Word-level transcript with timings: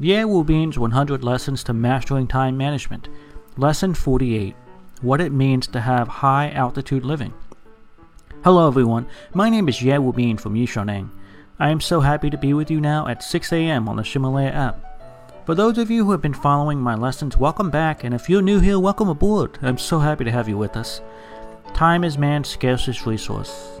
Ye 0.00 0.16
Wubin's 0.16 0.78
100 0.78 1.24
Lessons 1.24 1.64
to 1.64 1.72
Mastering 1.72 2.26
Time 2.26 2.56
Management. 2.56 3.08
Lesson 3.56 3.94
48 3.94 4.54
What 5.02 5.20
It 5.20 5.32
Means 5.32 5.66
to 5.68 5.80
Have 5.80 6.08
High 6.08 6.50
Altitude 6.50 7.04
Living. 7.04 7.34
Hello, 8.44 8.68
everyone. 8.68 9.06
My 9.34 9.50
name 9.50 9.68
is 9.68 9.82
Ye 9.82 9.92
Wubin 9.92 10.38
from 10.38 10.54
Yishaneng. 10.54 11.10
I 11.58 11.70
am 11.70 11.80
so 11.80 12.00
happy 12.00 12.30
to 12.30 12.38
be 12.38 12.54
with 12.54 12.70
you 12.70 12.80
now 12.80 13.08
at 13.08 13.22
6 13.22 13.52
a.m. 13.52 13.88
on 13.88 13.96
the 13.96 14.02
Ximalaya 14.02 14.54
app. 14.54 14.84
For 15.44 15.54
those 15.54 15.78
of 15.78 15.90
you 15.90 16.04
who 16.04 16.12
have 16.12 16.22
been 16.22 16.34
following 16.34 16.78
my 16.78 16.94
lessons, 16.94 17.36
welcome 17.36 17.70
back, 17.70 18.04
and 18.04 18.14
if 18.14 18.28
you're 18.28 18.42
new 18.42 18.60
here, 18.60 18.78
welcome 18.78 19.08
aboard. 19.08 19.58
I'm 19.62 19.78
so 19.78 19.98
happy 19.98 20.24
to 20.24 20.30
have 20.30 20.48
you 20.48 20.56
with 20.56 20.76
us. 20.76 21.00
Time 21.74 22.04
is 22.04 22.18
man's 22.18 22.48
scarcest 22.48 23.06
resource. 23.06 23.80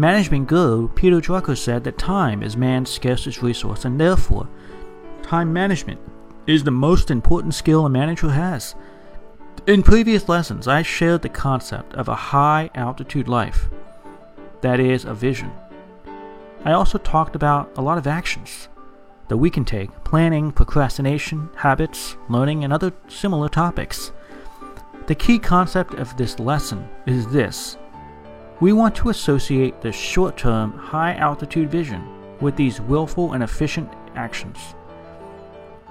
Management 0.00 0.48
guru 0.48 0.88
Peter 0.88 1.20
Drucker 1.20 1.54
said 1.54 1.84
that 1.84 1.98
time 1.98 2.42
is 2.42 2.56
man's 2.56 2.88
scarcest 2.88 3.42
resource, 3.42 3.84
and 3.84 4.00
therefore, 4.00 4.48
time 5.22 5.52
management 5.52 6.00
is 6.46 6.64
the 6.64 6.70
most 6.70 7.10
important 7.10 7.52
skill 7.52 7.84
a 7.84 7.90
manager 7.90 8.30
has. 8.30 8.74
In 9.66 9.82
previous 9.82 10.26
lessons, 10.26 10.66
I 10.66 10.80
shared 10.80 11.20
the 11.20 11.28
concept 11.28 11.92
of 11.96 12.08
a 12.08 12.14
high 12.14 12.70
altitude 12.74 13.28
life, 13.28 13.68
that 14.62 14.80
is, 14.80 15.04
a 15.04 15.12
vision. 15.12 15.52
I 16.64 16.72
also 16.72 16.96
talked 16.96 17.36
about 17.36 17.70
a 17.76 17.82
lot 17.82 17.98
of 17.98 18.06
actions 18.06 18.70
that 19.28 19.36
we 19.36 19.50
can 19.50 19.66
take 19.66 20.02
planning, 20.02 20.50
procrastination, 20.50 21.50
habits, 21.56 22.16
learning, 22.30 22.64
and 22.64 22.72
other 22.72 22.94
similar 23.08 23.50
topics. 23.50 24.12
The 25.08 25.14
key 25.14 25.38
concept 25.38 25.92
of 25.92 26.16
this 26.16 26.38
lesson 26.38 26.88
is 27.04 27.26
this 27.26 27.76
we 28.60 28.74
want 28.74 28.94
to 28.94 29.08
associate 29.08 29.80
the 29.80 29.90
short 29.90 30.36
term, 30.36 30.72
high 30.72 31.14
altitude 31.14 31.70
vision 31.70 32.06
with 32.40 32.56
these 32.56 32.80
willful 32.80 33.32
and 33.32 33.42
efficient 33.42 33.90
actions. 34.14 34.74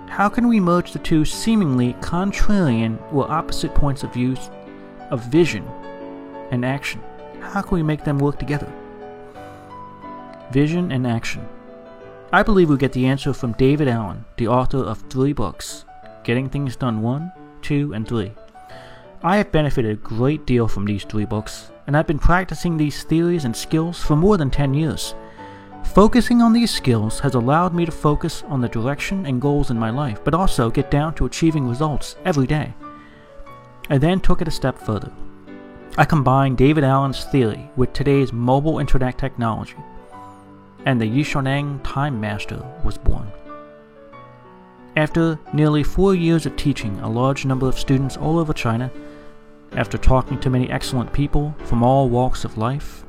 How 0.07 0.29
can 0.29 0.47
we 0.47 0.59
merge 0.59 0.91
the 0.91 0.99
two 0.99 1.25
seemingly 1.25 1.93
contrarian 1.95 2.99
or 3.11 3.29
opposite 3.29 3.73
points 3.73 4.03
of 4.03 4.13
view 4.13 4.35
of 5.09 5.25
vision 5.25 5.67
and 6.51 6.63
action? 6.63 7.01
How 7.39 7.61
can 7.61 7.75
we 7.75 7.83
make 7.83 8.03
them 8.03 8.19
work 8.19 8.37
together? 8.37 8.71
Vision 10.51 10.91
and 10.91 11.07
action. 11.07 11.47
I 12.31 12.43
believe 12.43 12.69
we 12.69 12.77
get 12.77 12.93
the 12.93 13.07
answer 13.07 13.33
from 13.33 13.53
David 13.53 13.87
Allen, 13.87 14.25
the 14.37 14.47
author 14.47 14.77
of 14.77 15.03
three 15.09 15.33
books 15.33 15.85
Getting 16.23 16.49
Things 16.49 16.75
Done 16.75 17.01
1, 17.01 17.31
2, 17.63 17.93
and 17.93 18.07
3. 18.07 18.31
I 19.23 19.37
have 19.37 19.51
benefited 19.51 19.91
a 19.91 20.01
great 20.01 20.45
deal 20.45 20.67
from 20.67 20.85
these 20.85 21.03
three 21.03 21.25
books, 21.25 21.71
and 21.89 21.97
I've 21.97 22.05
been 22.05 22.19
practicing 22.19 22.77
these 22.77 23.01
theories 23.01 23.45
and 23.45 23.55
skills 23.55 23.99
for 23.99 24.15
more 24.15 24.37
than 24.37 24.51
10 24.51 24.75
years. 24.75 25.15
Focusing 25.83 26.39
on 26.39 26.53
these 26.53 26.69
skills 26.69 27.19
has 27.21 27.33
allowed 27.33 27.73
me 27.73 27.83
to 27.83 27.91
focus 27.91 28.43
on 28.47 28.61
the 28.61 28.69
direction 28.69 29.25
and 29.25 29.41
goals 29.41 29.71
in 29.71 29.79
my 29.79 29.89
life, 29.89 30.23
but 30.23 30.35
also 30.35 30.69
get 30.69 30.91
down 30.91 31.15
to 31.15 31.25
achieving 31.25 31.67
results 31.67 32.15
every 32.25 32.45
day. 32.45 32.75
I 33.89 33.97
then 33.97 34.19
took 34.19 34.39
it 34.39 34.47
a 34.47 34.51
step 34.51 34.77
further. 34.77 35.11
I 35.97 36.05
combined 36.05 36.59
David 36.59 36.83
Allen's 36.83 37.23
theory 37.23 37.71
with 37.75 37.91
today's 37.91 38.31
mobile 38.31 38.77
internet 38.77 39.17
technology, 39.17 39.77
and 40.85 41.01
the 41.01 41.09
Yishaneng 41.09 41.79
Time 41.83 42.21
Master 42.21 42.63
was 42.83 42.99
born. 42.99 43.31
After 44.95 45.39
nearly 45.53 45.81
four 45.81 46.13
years 46.13 46.45
of 46.45 46.55
teaching 46.55 46.99
a 46.99 47.09
large 47.09 47.45
number 47.45 47.67
of 47.67 47.79
students 47.79 48.15
all 48.15 48.37
over 48.37 48.53
China, 48.53 48.91
after 49.73 49.97
talking 49.97 50.39
to 50.39 50.49
many 50.49 50.69
excellent 50.69 51.13
people 51.13 51.55
from 51.63 51.83
all 51.83 52.09
walks 52.09 52.43
of 52.43 52.57
life, 52.57 53.05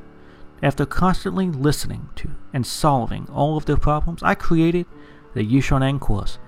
after 0.62 0.84
constantly 0.84 1.46
listening 1.46 2.10
to 2.16 2.30
and 2.52 2.66
solving 2.66 3.26
all 3.32 3.56
of 3.56 3.64
their 3.64 3.76
problems, 3.76 4.22
I 4.22 4.34
created 4.34 4.86
the 5.34 5.46
Yishaneng 5.46 6.00
course 6.00 6.38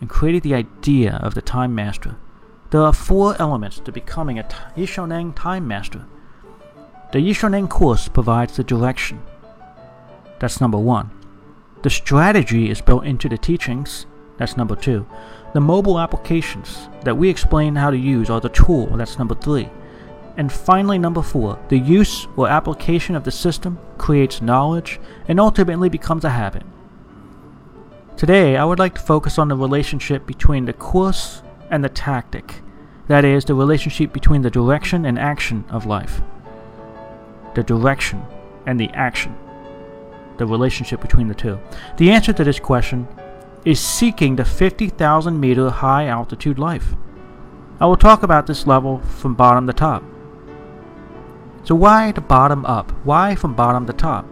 and 0.00 0.10
created 0.10 0.42
the 0.42 0.54
idea 0.54 1.18
of 1.22 1.34
the 1.34 1.42
Time 1.42 1.74
Master. 1.74 2.16
There 2.70 2.82
are 2.82 2.92
four 2.92 3.34
elements 3.40 3.80
to 3.80 3.92
becoming 3.92 4.38
a 4.38 4.44
Yishaneng 4.76 5.34
Time 5.34 5.66
Master. 5.66 6.04
The 7.12 7.18
Yishaneng 7.18 7.70
course 7.70 8.08
provides 8.08 8.56
the 8.56 8.64
direction. 8.64 9.22
That's 10.40 10.60
number 10.60 10.78
one. 10.78 11.10
The 11.82 11.90
strategy 11.90 12.68
is 12.68 12.82
built 12.82 13.06
into 13.06 13.28
the 13.28 13.38
teachings. 13.38 14.06
That's 14.38 14.56
number 14.56 14.76
two. 14.76 15.06
The 15.52 15.60
mobile 15.60 15.98
applications 15.98 16.88
that 17.02 17.16
we 17.16 17.28
explain 17.28 17.74
how 17.74 17.90
to 17.90 17.96
use 17.96 18.30
are 18.30 18.40
the 18.40 18.48
tool, 18.48 18.86
that's 18.96 19.18
number 19.18 19.34
three. 19.34 19.68
And 20.36 20.52
finally, 20.52 20.98
number 20.98 21.20
four, 21.20 21.58
the 21.68 21.78
use 21.78 22.28
or 22.36 22.48
application 22.48 23.16
of 23.16 23.24
the 23.24 23.32
system 23.32 23.78
creates 23.98 24.40
knowledge 24.40 25.00
and 25.26 25.40
ultimately 25.40 25.88
becomes 25.88 26.24
a 26.24 26.30
habit. 26.30 26.62
Today, 28.16 28.56
I 28.56 28.64
would 28.64 28.78
like 28.78 28.94
to 28.94 29.00
focus 29.00 29.38
on 29.38 29.48
the 29.48 29.56
relationship 29.56 30.26
between 30.26 30.64
the 30.64 30.72
course 30.72 31.42
and 31.70 31.82
the 31.82 31.88
tactic, 31.88 32.62
that 33.08 33.24
is, 33.24 33.44
the 33.44 33.54
relationship 33.54 34.12
between 34.12 34.42
the 34.42 34.50
direction 34.50 35.04
and 35.04 35.18
action 35.18 35.64
of 35.70 35.86
life. 35.86 36.20
The 37.54 37.64
direction 37.64 38.22
and 38.66 38.78
the 38.78 38.90
action, 38.90 39.34
the 40.36 40.46
relationship 40.46 41.00
between 41.00 41.26
the 41.26 41.34
two. 41.34 41.58
The 41.96 42.10
answer 42.12 42.32
to 42.32 42.44
this 42.44 42.60
question 42.60 43.08
is 43.64 43.80
seeking 43.80 44.36
the 44.36 44.44
50,000 44.44 45.38
meter 45.38 45.70
high 45.70 46.06
altitude 46.06 46.58
life. 46.58 46.94
I 47.80 47.86
will 47.86 47.96
talk 47.96 48.22
about 48.22 48.46
this 48.46 48.66
level 48.66 48.98
from 48.98 49.34
bottom 49.34 49.66
to 49.66 49.72
top. 49.72 50.02
So, 51.64 51.74
why 51.74 52.12
the 52.12 52.20
bottom 52.20 52.64
up? 52.64 52.90
Why 53.04 53.34
from 53.34 53.54
bottom 53.54 53.86
to 53.86 53.92
top? 53.92 54.26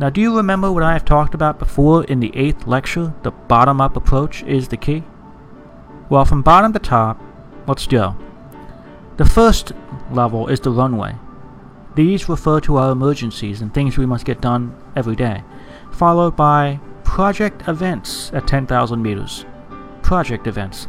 Now, 0.00 0.10
do 0.10 0.20
you 0.20 0.36
remember 0.36 0.70
what 0.70 0.84
I 0.84 0.92
have 0.92 1.04
talked 1.04 1.34
about 1.34 1.58
before 1.58 2.04
in 2.04 2.20
the 2.20 2.34
eighth 2.36 2.66
lecture? 2.66 3.12
The 3.22 3.32
bottom 3.32 3.80
up 3.80 3.96
approach 3.96 4.44
is 4.44 4.68
the 4.68 4.76
key? 4.76 5.02
Well, 6.08 6.24
from 6.24 6.42
bottom 6.42 6.72
to 6.72 6.78
top, 6.78 7.20
let's 7.66 7.86
go. 7.86 8.16
The 9.16 9.24
first 9.24 9.72
level 10.12 10.46
is 10.46 10.60
the 10.60 10.70
runway. 10.70 11.16
These 11.96 12.28
refer 12.28 12.60
to 12.60 12.76
our 12.76 12.92
emergencies 12.92 13.60
and 13.60 13.74
things 13.74 13.98
we 13.98 14.06
must 14.06 14.24
get 14.24 14.40
done 14.40 14.76
every 14.94 15.16
day, 15.16 15.42
followed 15.90 16.36
by 16.36 16.78
project 17.18 17.66
events 17.66 18.30
at 18.32 18.46
10,000 18.46 19.02
meters. 19.02 19.44
Project 20.02 20.46
events. 20.46 20.86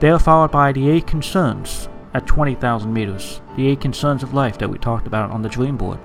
They 0.00 0.10
are 0.10 0.18
followed 0.18 0.50
by 0.50 0.72
the 0.72 0.90
eight 0.90 1.06
concerns 1.06 1.88
at 2.14 2.26
20,000 2.26 2.92
meters, 2.92 3.40
the 3.54 3.68
eight 3.68 3.80
concerns 3.80 4.24
of 4.24 4.34
life 4.34 4.58
that 4.58 4.68
we 4.68 4.76
talked 4.76 5.06
about 5.06 5.30
on 5.30 5.42
the 5.42 5.48
dream 5.48 5.76
board. 5.76 6.00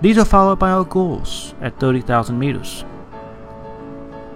These 0.00 0.18
are 0.18 0.24
followed 0.24 0.58
by 0.58 0.72
our 0.72 0.82
goals 0.82 1.54
at 1.60 1.78
30,000 1.78 2.36
meters. 2.36 2.84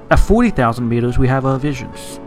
At 0.08 0.20
40,000 0.20 0.88
meters, 0.88 1.18
we 1.18 1.26
have 1.26 1.44
our 1.44 1.58
visions. 1.58 2.20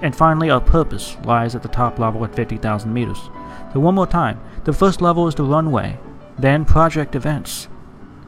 And 0.00 0.16
finally, 0.16 0.48
our 0.48 0.62
purpose 0.62 1.18
lies 1.26 1.54
at 1.54 1.62
the 1.62 1.68
top 1.68 1.98
level 1.98 2.24
at 2.24 2.34
50,000 2.34 2.90
meters. 2.90 3.20
So, 3.74 3.80
one 3.80 3.96
more 3.96 4.06
time 4.06 4.40
the 4.64 4.72
first 4.72 5.02
level 5.02 5.28
is 5.28 5.34
the 5.34 5.44
runway, 5.44 5.98
then 6.38 6.64
project 6.64 7.14
events, 7.14 7.68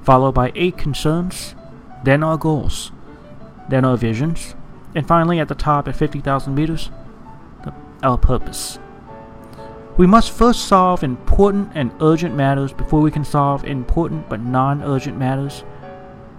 followed 0.03 0.33
by 0.33 0.53
eight 0.55 0.77
concerns, 0.77 1.55
then 2.05 2.23
our 2.23 2.37
goals, 2.37 2.93
then 3.69 3.85
our 3.85 3.97
visions, 3.97 4.55
and 4.95 5.07
finally 5.07 5.39
at 5.41 5.49
the 5.49 5.55
top 5.55 5.89
at 5.89 5.97
50,000 5.97 6.55
meters, 6.55 6.91
our 8.03 8.19
purpose. 8.19 8.79
We 9.97 10.07
must 10.07 10.31
first 10.31 10.67
solve 10.67 11.03
important 11.03 11.73
and 11.75 11.91
urgent 12.01 12.35
matters 12.35 12.73
before 12.73 13.01
we 13.01 13.11
can 13.11 13.25
solve 13.25 13.65
important 13.65 14.29
but 14.29 14.41
non 14.41 14.83
urgent 14.83 15.17
matters. 15.19 15.65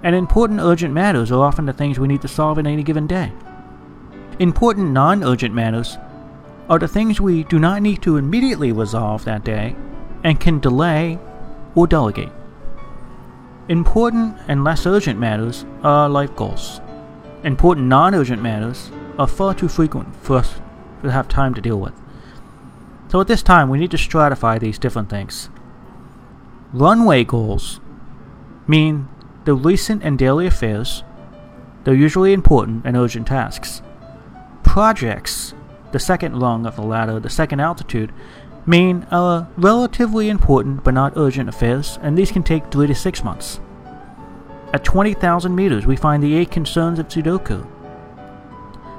And 0.03 0.15
important 0.15 0.59
urgent 0.59 0.93
matters 0.93 1.31
are 1.31 1.43
often 1.43 1.65
the 1.65 1.73
things 1.73 1.99
we 1.99 2.07
need 2.07 2.21
to 2.21 2.27
solve 2.27 2.59
in 2.59 2.67
any 2.67 2.83
given 2.83 3.07
day. 3.07 3.31
Important 4.37 4.91
non 4.91 5.23
urgent 5.23 5.55
matters 5.55 5.97
are 6.69 6.77
the 6.77 6.87
things 6.87 7.19
we 7.19 7.43
do 7.45 7.57
not 7.57 7.81
need 7.81 8.01
to 8.03 8.17
immediately 8.17 8.71
resolve 8.71 9.25
that 9.25 9.43
day 9.43 9.75
and 10.23 10.39
can 10.39 10.59
delay 10.59 11.17
or 11.73 11.87
delegate. 11.87 12.31
Important 13.69 14.37
and 14.47 14.63
less 14.63 14.85
urgent 14.85 15.19
matters 15.19 15.65
are 15.83 16.07
life 16.07 16.35
goals. 16.35 16.79
Important 17.43 17.87
non 17.87 18.15
urgent 18.15 18.41
matters 18.41 18.91
are 19.17 19.27
far 19.27 19.53
too 19.53 19.67
frequent 19.67 20.15
for 20.15 20.37
us 20.37 20.55
to 21.03 21.11
have 21.11 21.27
time 21.27 21.53
to 21.53 21.61
deal 21.61 21.79
with. 21.79 21.93
So 23.09 23.21
at 23.21 23.27
this 23.27 23.43
time, 23.43 23.69
we 23.69 23.77
need 23.77 23.91
to 23.91 23.97
stratify 23.97 24.59
these 24.59 24.79
different 24.79 25.09
things. 25.09 25.49
Runway 26.73 27.23
goals 27.23 27.79
mean 28.67 29.07
the 29.45 29.53
recent 29.53 30.03
and 30.03 30.19
daily 30.19 30.45
affairs, 30.45 31.03
they're 31.83 31.93
usually 31.93 32.33
important 32.33 32.85
and 32.85 32.97
urgent 32.97 33.27
tasks. 33.27 33.81
projects, 34.63 35.53
the 35.91 35.99
second 35.99 36.39
rung 36.39 36.65
of 36.65 36.75
the 36.75 36.83
ladder, 36.83 37.19
the 37.19 37.29
second 37.29 37.59
altitude, 37.61 38.11
mean 38.67 39.07
are 39.09 39.47
relatively 39.57 40.29
important 40.29 40.83
but 40.83 40.93
not 40.93 41.13
urgent 41.15 41.47
affairs, 41.49 41.97
and 42.01 42.17
these 42.17 42.31
can 42.31 42.43
take 42.43 42.69
3 42.69 42.87
to 42.87 42.93
6 42.93 43.23
months. 43.23 43.59
At 44.77 44.83
20,000 44.83 45.55
meters, 45.55 45.87
we 45.87 45.95
find 45.95 46.21
the 46.21 46.35
8 46.35 46.51
concerns 46.51 46.99
of 46.99 47.07
Sudoku. 47.07 47.65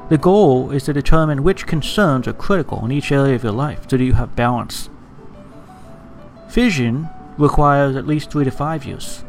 The 0.09 0.19
goal 0.19 0.73
is 0.73 0.83
to 0.87 0.93
determine 0.93 1.45
which 1.45 1.69
concerns 1.69 2.27
are 2.27 2.33
critical 2.33 2.85
in 2.85 2.91
each 2.91 3.13
area 3.13 3.37
of 3.37 3.45
your 3.45 3.53
life 3.53 3.83
so 3.89 3.97
that 3.97 4.03
you 4.03 4.15
have 4.15 4.35
balance. 4.35 4.91
Vision 6.49 7.09
requires 7.37 7.95
at 7.95 8.09
least 8.09 8.33
3 8.33 8.43
to 8.43 8.51
5 8.51 8.87
years. 8.87 9.23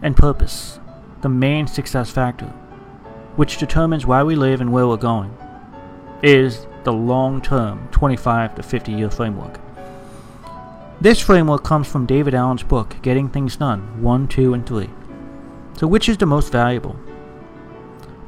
And 0.00 0.16
purpose, 0.16 0.78
the 1.22 1.28
main 1.28 1.66
success 1.66 2.12
factor, 2.12 2.52
which 3.34 3.58
determines 3.58 4.06
why 4.06 4.22
we 4.22 4.36
live 4.36 4.60
and 4.60 4.72
where 4.72 4.86
we're 4.86 4.96
going, 4.96 5.36
is 6.22 6.68
the 6.84 6.92
long 6.92 7.42
term 7.42 7.88
25 7.90 8.54
to 8.54 8.62
50 8.62 8.92
year 8.92 9.10
framework. 9.10 9.58
This 11.04 11.20
framework 11.20 11.62
comes 11.62 11.86
from 11.86 12.06
David 12.06 12.34
Allen's 12.34 12.62
book, 12.62 12.96
Getting 13.02 13.28
Things 13.28 13.56
Done 13.56 14.00
1, 14.00 14.26
2, 14.26 14.54
and 14.54 14.66
3. 14.66 14.88
So, 15.76 15.86
which 15.86 16.08
is 16.08 16.16
the 16.16 16.24
most 16.24 16.50
valuable? 16.50 16.96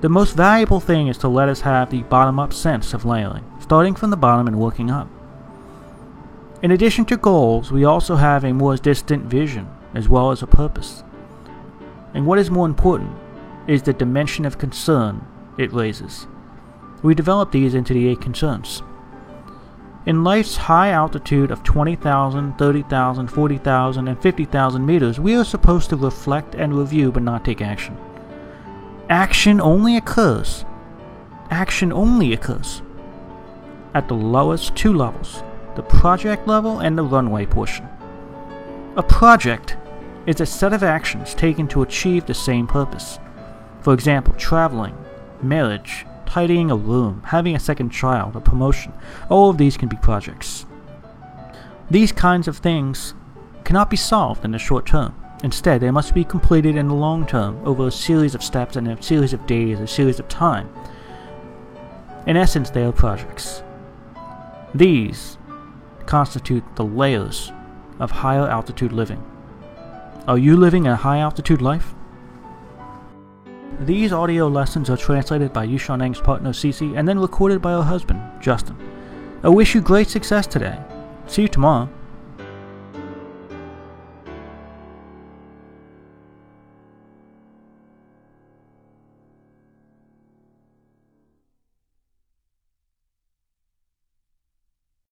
The 0.02 0.10
most 0.10 0.36
valuable 0.36 0.78
thing 0.78 1.08
is 1.08 1.16
to 1.18 1.28
let 1.28 1.48
us 1.48 1.62
have 1.62 1.88
the 1.88 2.02
bottom 2.02 2.38
up 2.38 2.52
sense 2.52 2.92
of 2.92 3.06
layering, 3.06 3.50
starting 3.60 3.94
from 3.94 4.10
the 4.10 4.16
bottom 4.18 4.46
and 4.46 4.60
working 4.60 4.90
up. 4.90 5.08
In 6.62 6.70
addition 6.70 7.06
to 7.06 7.16
goals, 7.16 7.72
we 7.72 7.86
also 7.86 8.16
have 8.16 8.44
a 8.44 8.52
more 8.52 8.76
distant 8.76 9.24
vision, 9.24 9.70
as 9.94 10.06
well 10.10 10.30
as 10.30 10.42
a 10.42 10.46
purpose. 10.46 11.02
And 12.12 12.26
what 12.26 12.38
is 12.38 12.50
more 12.50 12.66
important 12.66 13.16
is 13.66 13.84
the 13.84 13.94
dimension 13.94 14.44
of 14.44 14.58
concern 14.58 15.26
it 15.56 15.72
raises. 15.72 16.26
We 17.02 17.14
develop 17.14 17.52
these 17.52 17.72
into 17.72 17.94
the 17.94 18.06
eight 18.06 18.20
concerns. 18.20 18.82
In 20.06 20.22
life's 20.22 20.56
high 20.56 20.90
altitude 20.90 21.50
of 21.50 21.64
20,000, 21.64 22.56
30,000, 22.56 23.26
40,000, 23.26 24.06
and 24.06 24.22
50,000 24.22 24.86
meters, 24.86 25.18
we 25.18 25.34
are 25.34 25.44
supposed 25.44 25.90
to 25.90 25.96
reflect 25.96 26.54
and 26.54 26.78
review 26.78 27.10
but 27.10 27.24
not 27.24 27.44
take 27.44 27.60
action. 27.60 27.98
Action 29.10 29.60
only 29.60 29.96
occurs, 29.96 30.64
action 31.50 31.92
only 31.92 32.32
occurs 32.32 32.82
at 33.94 34.06
the 34.06 34.14
lowest 34.14 34.76
two 34.76 34.92
levels 34.92 35.42
the 35.74 35.82
project 35.82 36.48
level 36.48 36.78
and 36.80 36.96
the 36.96 37.02
runway 37.02 37.44
portion. 37.44 37.86
A 38.96 39.02
project 39.02 39.76
is 40.24 40.40
a 40.40 40.46
set 40.46 40.72
of 40.72 40.82
actions 40.82 41.34
taken 41.34 41.68
to 41.68 41.82
achieve 41.82 42.24
the 42.24 42.32
same 42.32 42.66
purpose. 42.66 43.18
For 43.82 43.92
example, 43.92 44.34
traveling, 44.34 44.96
marriage, 45.42 46.06
tidying 46.26 46.70
a 46.70 46.76
room, 46.76 47.22
having 47.26 47.56
a 47.56 47.60
second 47.60 47.90
child, 47.90 48.36
a 48.36 48.40
promotion. 48.40 48.92
All 49.30 49.50
of 49.50 49.58
these 49.58 49.76
can 49.76 49.88
be 49.88 49.96
projects. 49.96 50.66
These 51.90 52.12
kinds 52.12 52.48
of 52.48 52.58
things 52.58 53.14
cannot 53.64 53.90
be 53.90 53.96
solved 53.96 54.44
in 54.44 54.50
the 54.50 54.58
short 54.58 54.86
term. 54.86 55.14
Instead, 55.42 55.80
they 55.80 55.90
must 55.90 56.14
be 56.14 56.24
completed 56.24 56.76
in 56.76 56.88
the 56.88 56.94
long 56.94 57.26
term 57.26 57.60
over 57.66 57.86
a 57.86 57.92
series 57.92 58.34
of 58.34 58.42
steps 58.42 58.76
and 58.76 58.88
a 58.88 59.02
series 59.02 59.32
of 59.32 59.46
days, 59.46 59.80
a 59.80 59.86
series 59.86 60.18
of 60.18 60.28
time. 60.28 60.68
In 62.26 62.36
essence, 62.36 62.70
they 62.70 62.82
are 62.82 62.92
projects. 62.92 63.62
These 64.74 65.38
constitute 66.06 66.64
the 66.76 66.84
layers 66.84 67.52
of 67.98 68.10
higher 68.10 68.48
altitude 68.48 68.92
living. 68.92 69.22
Are 70.26 70.38
you 70.38 70.56
living 70.56 70.86
a 70.86 70.96
high 70.96 71.18
altitude 71.18 71.62
life? 71.62 71.94
These 73.80 74.10
audio 74.10 74.48
lessons 74.48 74.88
are 74.88 74.96
translated 74.96 75.52
by 75.52 75.66
Yishaneng's 75.66 76.20
partner 76.20 76.50
Cece 76.50 76.96
and 76.96 77.06
then 77.06 77.18
recorded 77.18 77.60
by 77.60 77.72
her 77.72 77.82
husband, 77.82 78.22
Justin. 78.40 78.74
I 79.42 79.50
wish 79.50 79.74
you 79.74 79.82
great 79.82 80.08
success 80.08 80.46
today. 80.46 80.78
See 81.26 81.42
you 81.42 81.48
tomorrow. 81.48 81.90